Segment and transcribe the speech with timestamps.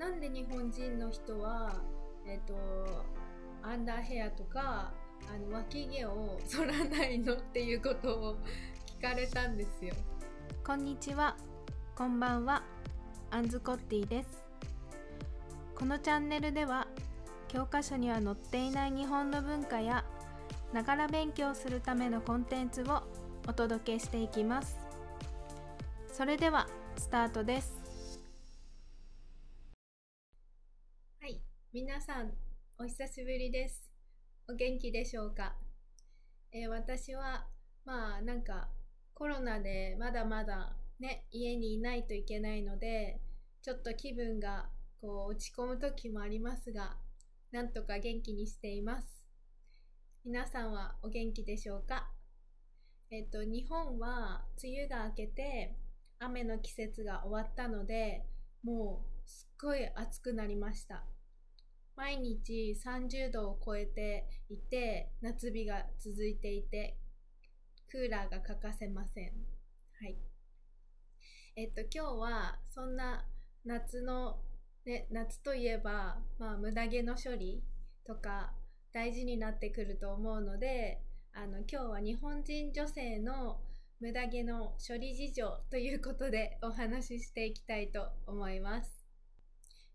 [0.00, 1.74] なんで日本人の人は、
[2.26, 2.54] えっ、と、
[3.62, 4.94] アンダーヘアとか、
[5.28, 8.36] あの、脇毛を剃らないのっていうことを
[8.98, 9.92] 聞かれたんですよ。
[10.66, 11.36] こんにちは。
[11.94, 12.62] こんばんは。
[13.30, 14.42] アンズコッティです。
[15.74, 16.86] このチャンネルでは、
[17.48, 20.06] 教科書には載っていない日本の文化や、
[20.72, 23.02] ながら勉強するためのコンテンツを
[23.46, 24.78] お届けしていきます。
[26.10, 27.79] それでは、スタートです。
[31.72, 32.32] 皆さん、
[32.80, 33.92] お久しぶりです。
[34.48, 35.54] お元気でしょうか、
[36.52, 37.46] えー私は、
[37.84, 38.70] まあ、なんか、
[39.14, 43.20] コロナでまだまだね、家にいないといけないので、
[43.62, 44.68] ちょっと気分が
[45.00, 46.96] こう落ち込む時もありますが、
[47.52, 49.06] なんとか元気にしています。
[50.24, 52.10] 皆さんはお元気でしょうか？
[53.12, 55.76] えっと、日本は梅雨が明けて
[56.18, 58.26] 雨の季節が終わったので、
[58.64, 61.04] もうすっごい暑くなりました。
[61.96, 66.98] 毎日30度を超えていて、夏日が続いていて、
[67.90, 69.32] クーラーが欠かせません。
[70.00, 70.16] はい。
[71.56, 73.26] えっと、今日はそんな
[73.64, 74.40] 夏の、
[74.86, 77.62] ね、夏といえば、まあ、無駄毛の処理
[78.06, 78.52] とか
[78.92, 83.60] 大事になってくると思うので、あの、今日は日本人女性の
[84.00, 88.99] 無駄毛の処理事情ということでお話ししていきたいと思います。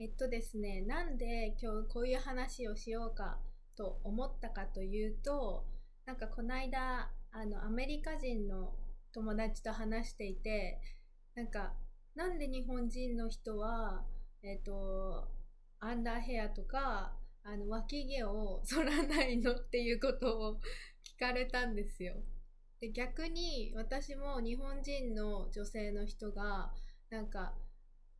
[0.00, 3.38] えっとですね、なんで今日こういう話をしようか
[3.76, 5.64] と思ったかというと、
[6.06, 8.76] なんかこの間、あの、アメリカ人の
[9.12, 10.78] 友達と話していて、
[11.34, 11.72] なんか、
[12.14, 14.04] なんで日本人の人は、
[14.44, 15.28] えっと、
[15.80, 20.60] アンダーヘアとか、あの、脇毛を剃らないのっていうことを
[21.16, 22.14] 聞かれたんですよ。
[22.80, 26.72] で、逆に私も日本人の女性の人が、
[27.10, 27.52] なんか、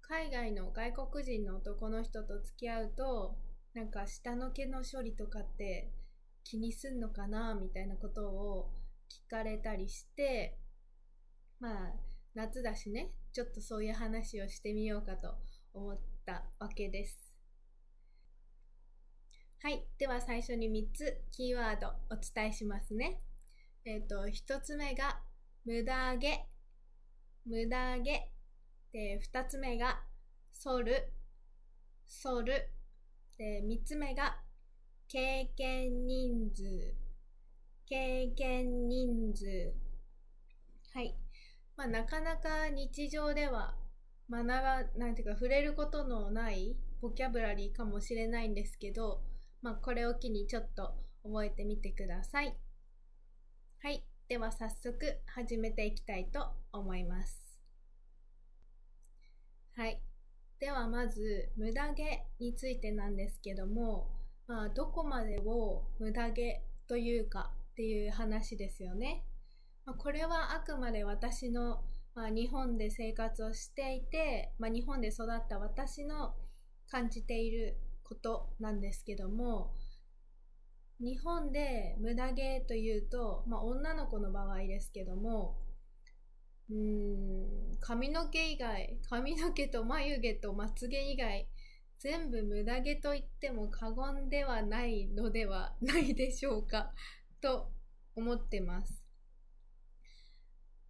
[0.08, 3.36] 海外の外国人の男の人と付き合うと、
[3.74, 5.92] なんか下の毛の処理とかって
[6.44, 8.70] 気にすんのかなみたいなことを
[9.28, 10.58] 聞かれたりして、
[11.60, 11.92] まあ、
[12.34, 15.34] 夏だしね、ちょっとそういう話をしてみようかと
[15.74, 17.34] 思ったわけです。
[19.60, 19.84] はい。
[19.98, 23.20] では最初に3つキーワードお伝えしますね。
[23.84, 25.20] えっ、と、1つ目が
[25.66, 26.46] 無駄毛。
[27.44, 28.37] 無駄毛。
[28.92, 30.00] で、2つ目が
[30.52, 31.12] 剃る。
[32.06, 32.70] 剃る。
[33.36, 34.40] で、3つ目が
[35.08, 36.94] 経験人数。
[37.86, 39.74] 経験人数。
[40.92, 41.16] はい。
[41.76, 43.76] まあ、なかなか日常では
[44.30, 49.22] 学ば、なんていうか触れることのないボキャブラリーかもしれないんですけど、
[49.62, 52.56] まあ、これを機にちょっと覚えてみてください。
[53.82, 54.04] はい。
[54.28, 57.47] では早速始めていきたいと思います。
[59.78, 60.02] はい。
[60.58, 64.08] ではまず、無駄毛についてなんですけども、
[64.48, 69.24] まあ、どこまでを無駄毛というかっていう話ですよね。
[69.84, 71.84] まあ、これはあくまで私の、
[72.16, 76.34] まあ、日本で生活をしていて、まあ、日本で育った私の
[76.90, 79.74] 感じていることなんですけども、
[80.98, 85.56] 日本で無駄毛というと、まあ、女の子の場合ですけども、
[86.70, 91.48] うーん、髪の毛以外、髪の毛と眉毛とまつ毛以外、
[91.98, 96.92] 全部無駄毛と言っても過言ではないのではないでしょうか、
[97.40, 97.72] と
[98.14, 99.02] 思ってます。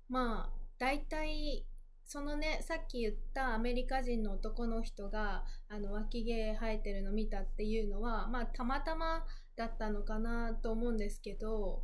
[0.08, 1.66] まあ、大体、
[2.04, 11.82] そのね、さっき言ったアメリカ人の男の人が、あの、脇毛生えてるの見たっていうのは、まあ、たまたまだったのかなと思うんですけど、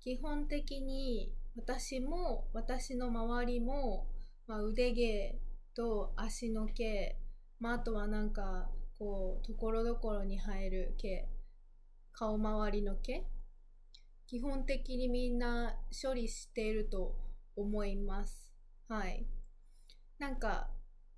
[0.00, 4.06] 基本的に私も、私の周りも、
[4.46, 5.38] まあ、腕毛
[5.74, 7.16] と足の毛、
[7.58, 11.26] まあ、あとはなんか、こう、ところどころに生える毛、
[12.12, 13.26] 顔周りの毛、
[14.26, 17.16] 基本的にみんな処理していると
[17.56, 18.52] 思います。
[18.88, 19.26] はい。
[20.18, 20.68] なんか、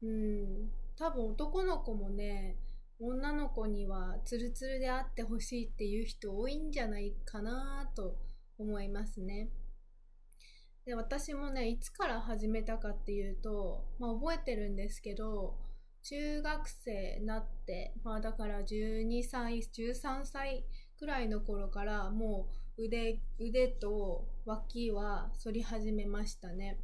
[0.02, 2.56] うん、多分男の子もね、
[3.00, 8.16] 女の子にはツルツルであってほしいっていう人多いんじゃないかなと
[8.58, 9.50] 思いますね。
[10.88, 15.58] で、私もね、いつから始めたかっていうと、まあ覚えてるんですけど、
[16.02, 20.64] 中学生になって、まあだから12歳、13歳
[20.98, 22.48] くらいの頃からも
[22.78, 26.80] う腕、腕と脇は反り始めましたね。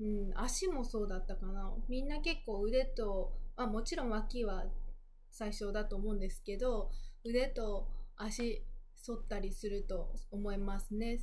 [0.00, 1.72] うん、足もそうだったかな。
[1.88, 4.66] みんな結構腕と、あ、もちろん脇は
[5.30, 6.90] 最初だと思うんですけど、
[7.24, 8.66] 腕と足
[9.06, 11.20] 反ったりすると思いますね。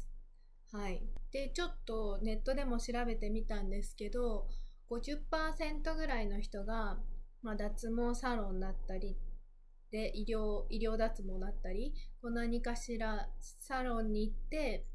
[0.71, 1.07] はい。
[1.31, 4.47] で、ちょっとネットでも調べてみたんですけど、
[4.89, 6.99] 50%ぐらいの人が
[7.45, 9.15] まあ、脱毛サロンだったり
[9.91, 13.29] で医療医療脱毛だったりこう何かしら
[13.59, 14.87] サロンに行って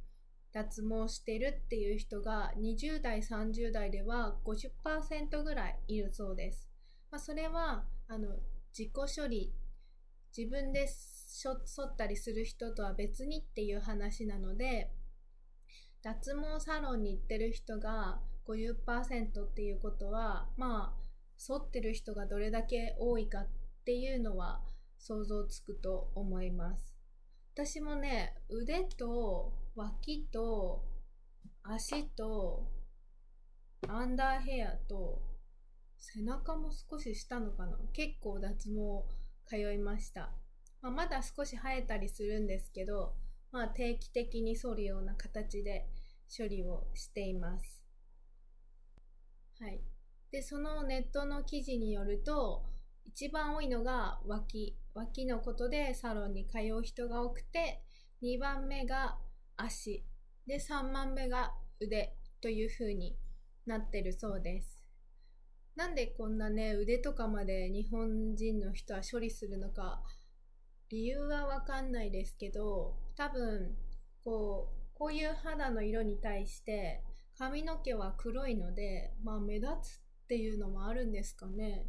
[0.52, 6.68] 脱毛してるっていう人が20代30代では50%ぐらいいるそうです。
[7.12, 8.30] まあ、それはあの
[8.76, 9.54] 自己処理
[10.36, 11.52] 自分で剃
[11.84, 14.90] ったりする人とは別にっていう話なので
[16.02, 21.00] 脱毛サロンに行ってる人が50%っていうことはまあ
[21.36, 23.48] 剃ってる人がどれだけ多いかっ
[23.84, 24.60] ていうのは
[24.98, 26.94] 想像つくと思います。
[27.54, 30.84] 私もね腕と脇と
[31.62, 32.68] 足と
[33.88, 35.22] アンダーヘアと
[35.98, 37.78] 背中も少ししたのかな。
[37.92, 39.04] 結構脱毛
[39.46, 40.32] 通いました、
[40.80, 43.14] まあ、まだ少し生えたりするんですけど、
[43.52, 45.88] まあ、定期的に剃るような形で
[46.36, 47.82] 処理をしています。
[49.60, 49.80] はい。
[50.30, 52.64] でそのネットの記事によると
[53.04, 57.82] 一番多いのが脇脇のことでサロンに通う人が多くて
[58.22, 59.18] 2番目が
[59.56, 60.04] 足
[60.46, 63.16] で3番目が腕という風に
[63.66, 64.80] なってるそうです。
[65.76, 70.02] なんでこんなね腕とかまで日本人の人は処理するのか
[70.90, 73.76] 理由はわかんないですけど多分
[74.24, 77.02] こうこういう肌の色に対して
[77.38, 81.86] 髪の毛は黒いのでまあ目立つっていうのもあるんですかね。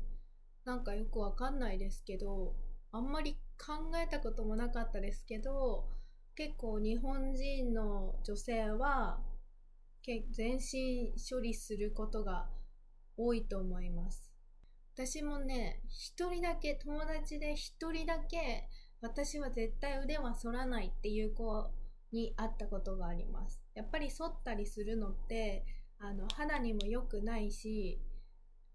[0.64, 2.56] なんかよくわかんないですけど
[2.92, 5.90] あんまり考えたこともなかったですけど
[6.36, 9.20] 結構日本人の女性は
[10.32, 12.48] 全身処理することが
[13.18, 14.32] 多いと思います。
[14.94, 18.68] 私もね一人だけ友達で一人だけ
[19.02, 21.72] 私は絶対腕は反らないっていう子
[22.12, 23.62] に会ったことがあります。
[23.74, 25.66] やっぱり反ったりするのって
[26.00, 28.00] あの肌にも良くないし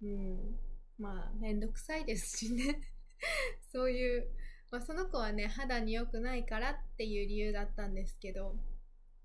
[0.02, 0.56] うん
[0.98, 2.80] まあめんどくさいですしね。
[3.72, 4.28] そういう、
[4.70, 8.58] まあ、その子はね肌に良くないからっていう理由だったんですけど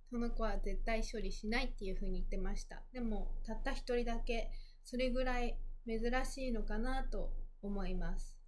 [0.10, 2.84] その子は絶対処理しないっていう風に言ってました。
[2.92, 4.52] でもたった一人だけ
[4.84, 5.58] それぐらい
[5.88, 8.41] 珍しいのかなと思います。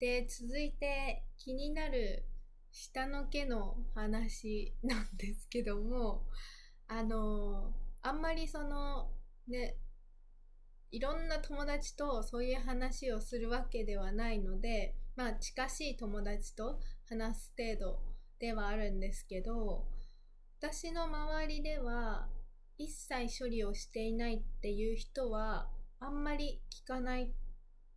[0.00, 2.24] で、続いて気になる
[2.70, 6.26] 下の毛の話 なんですけども、
[6.86, 9.12] あの、あんまりその、
[9.48, 9.76] ね、
[10.90, 18.02] いろんな友達とそういう話をするわけではないので、まあ近しい友達と話す程度
[18.38, 19.88] ではあるんですけど、
[20.60, 22.30] 私の周りでは
[22.78, 27.34] 一切処理をしていないっていう人はあんまり聞かない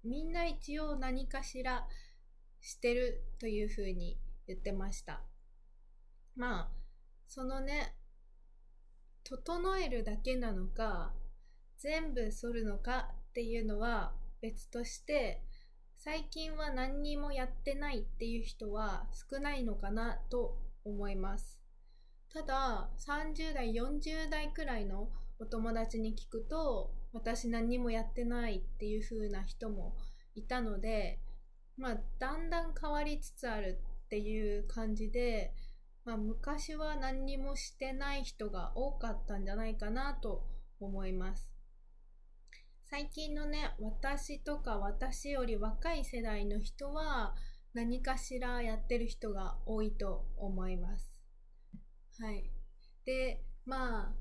[0.03, 1.87] みんな一応何かしら
[2.59, 4.17] してるというふうに
[4.47, 5.21] 言ってました。
[6.35, 6.71] まあ
[7.27, 7.95] そのね
[9.23, 11.13] 整えるだけなのか
[11.77, 15.43] 全部剃るのかっていうのは別として
[15.97, 21.59] 最近は何にもやってないっていう人は少ないのかなと思います。
[22.33, 25.09] ただ30代40代くらいの
[25.39, 29.95] お友達に聞くと私何もやってないっていう風な人も
[30.35, 31.19] いたので
[31.77, 35.53] まあだんだん変わりつつあるっていう感じで、
[36.05, 40.43] まあ、昔は何にもしてない人が多かったんじゃないかなと
[40.79, 41.49] 思います
[42.89, 47.35] 最近のね私とか私より若い世代の人は
[47.73, 51.11] 何かしらやってる人が多いと思います
[52.21, 52.51] はい。
[53.03, 54.13] で、まあ、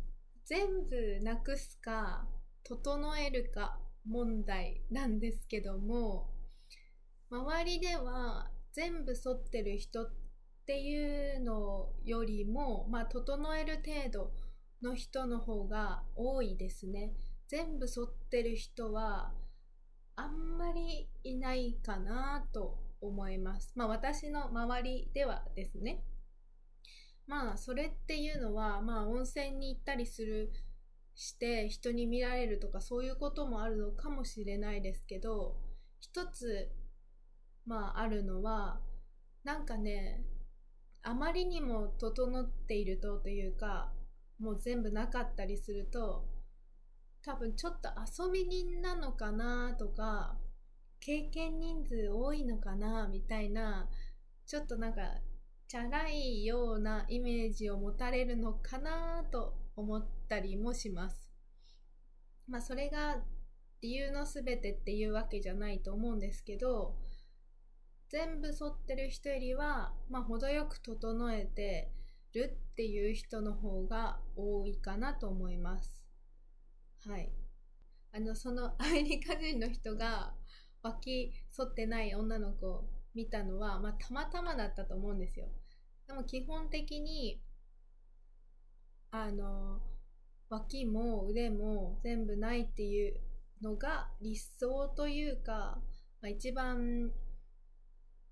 [0.46, 2.26] 全部なくすか、
[2.64, 6.30] 整えるか問題なんですけども、
[7.30, 10.12] 周りでは全部剃ってる人っ
[10.66, 14.32] ていうのよりも、まあ、整える程度
[14.82, 17.12] の人の方が多いですね。
[17.48, 19.32] 全部剃ってる人は
[20.16, 23.72] あんまりいないかなと思います。
[23.74, 26.04] まあ私の周りではですね。
[27.26, 30.52] まあそれっていうのはまあ温泉に行ったりする
[31.20, 35.54] して人に見られるとかそういうこともあるのかもしれないですけど
[36.00, 36.70] 一つ
[37.66, 38.80] まああるのは
[39.44, 40.24] なんかね
[41.02, 43.92] あまりにも整っているとというか
[44.38, 46.24] もう全部なかったりすると
[47.22, 47.90] 多分ちょっと
[48.24, 50.38] 遊び人なのかなとか
[51.00, 53.90] 経験人数多いのかなみたいな
[54.46, 55.02] ちょっとなんか
[55.68, 61.28] チャラいようなイメージを持たれるのかなと思ったりもします。
[62.46, 63.22] まあそれが
[63.82, 66.96] 理由の全てっていうわけじゃないと思うんですけど
[68.10, 71.92] 全部沿ってる人よりは、まあ、程よく整えて
[72.34, 76.02] るっていう人の方が多いかなと思います。
[77.06, 77.30] はい。
[78.12, 80.34] あの、そのアメリカ人の人が
[80.82, 82.84] 脇剃ってない女の子を
[83.14, 85.46] 見たのは、まあ、たまたまだったと思うんですよ。
[86.08, 87.40] でも基本的に、
[89.10, 89.80] あの、
[90.48, 93.20] 脇も腕も全部ないっていう
[93.62, 95.80] のが理想というか、
[96.20, 97.10] まあ、一番、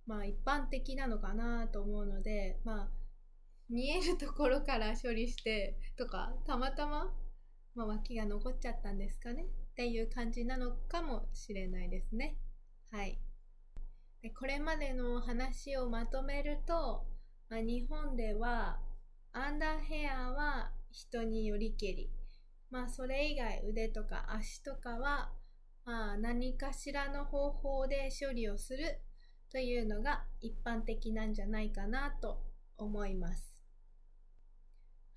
[0.06, 2.88] まあ一般的なのかなと思うので、まあ
[3.70, 7.12] 見えるところから処理してとか、たまたま、
[7.74, 12.38] まあ、脇が残っちゃったんですかねっていう感じなのかもしれないですね。
[12.90, 13.20] はい。
[14.22, 17.06] でこれまでの話をまとめると、
[17.50, 18.80] まあ、日本では
[19.38, 22.10] アンダーヘアは人によりけり、
[22.70, 25.30] まあそれ以外腕とか足とかは、
[25.84, 29.00] まあ何かしらの方法で処理をする
[29.50, 32.42] というのが一般的なんじゃないかなと
[32.76, 33.54] 思います。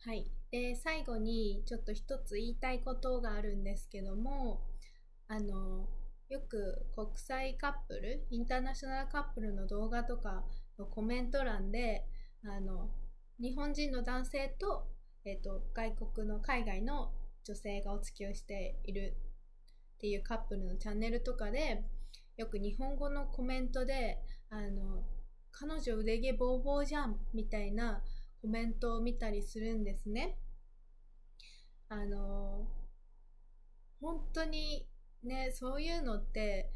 [0.05, 0.31] はい。
[0.51, 4.61] で、最後にちょっと一つ言いたいことがあるんですけども、
[5.27, 5.89] あの、
[6.29, 10.45] よく国際カップル、インターナショナルカップルの動画とか
[10.77, 12.05] のコメント欄で、
[12.45, 12.89] あの、
[13.41, 14.87] 日本人の男性と、
[15.25, 17.11] えっ、ー、と、外国の海外の
[17.43, 19.17] 女性がお付き合いしている
[19.95, 21.83] っていうカップルのチャンネルとかで、
[22.37, 24.19] よく日本語のコメントで、
[24.51, 25.03] あの、
[25.51, 28.03] 彼女腕毛ボーボーじゃんみたいな
[28.43, 30.37] コメントを見たりするんですね。
[31.89, 32.67] あの、
[33.99, 34.87] 本当に
[35.23, 36.71] ね、そういうのって、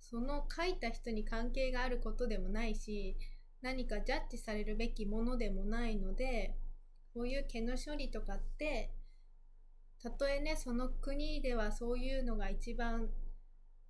[0.00, 3.16] その書いた人に関係があることでもないし、
[3.62, 6.56] 何かジャッジされるべきものでもないので、
[7.14, 8.92] こういう毛の処理とかって、
[10.02, 13.08] たとえね、その国ではそういうのが一番、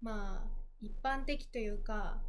[0.01, 2.23] まあ、一般的というか、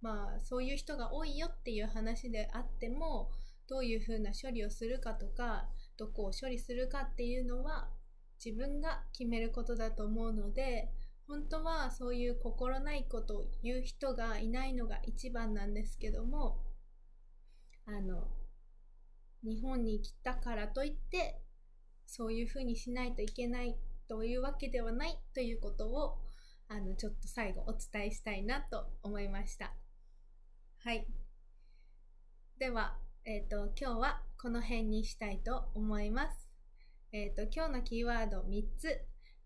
[0.00, 3.30] まあ、そういう人が多いよっていう話であっても、
[3.70, 7.88] どういうふうな処理をするかとかどこを処理するかっていうのは
[8.44, 10.90] 自分が決めることだと思うので
[11.28, 16.58] 本当はそういう心ないことを言う人がいないのが一番なんですけども
[17.86, 18.28] あの
[19.42, 21.40] 日本に来たからといって
[22.06, 23.76] そういうふうにしないといけない
[24.08, 26.18] というわけではないということを
[26.68, 29.72] あのちょっと最後お伝えしたいなと思いました。
[30.82, 31.06] はい。
[32.58, 36.48] では、えっ、ー、と、今日はこの辺にしたいと思います。
[37.12, 39.00] えっ、ー、と、今日のキーワード3つ。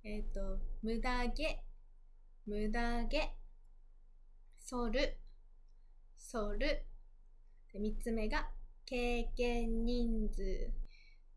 [0.05, 1.65] えっ、ー、と、無駄毛、
[2.47, 3.35] 無駄毛、
[4.71, 5.19] 反る、
[6.33, 6.87] 反る。
[7.75, 8.49] で3つ目が、
[8.87, 10.71] 経験人数。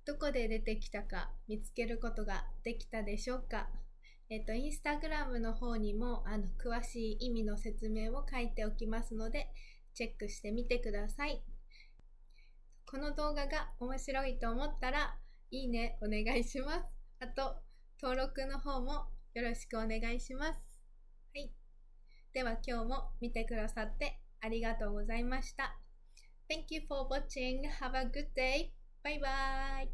[0.05, 3.67] どこで出てきたか見つけることができたでしょうか
[4.29, 9.47] えっ、と、インスタグラムの方にも、あの、詳しい意味の説明を書いておきますので、
[9.95, 11.43] チェックしてみてください。
[12.85, 15.17] この動画が面白いと思ったら、
[15.49, 16.95] いいねお願いします。
[17.19, 17.55] あと、
[18.01, 20.59] 登録の方もよろしくお願いします。
[21.33, 21.51] はい。
[22.33, 25.86] では今日も見てくださってありがとうございました。
[26.49, 27.63] Thank you for watching.
[27.65, 28.73] Have a good day.
[29.03, 29.87] Bye bye.